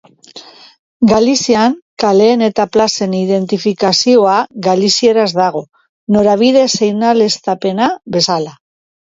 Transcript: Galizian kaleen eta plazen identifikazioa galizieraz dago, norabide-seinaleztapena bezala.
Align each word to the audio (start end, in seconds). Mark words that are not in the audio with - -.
Galizian 1.09 1.75
kaleen 2.03 2.45
eta 2.47 2.65
plazen 2.77 3.13
identifikazioa 3.19 4.39
galizieraz 4.69 5.29
dago, 5.43 5.63
norabide-seinaleztapena 6.19 7.93
bezala. 8.19 8.59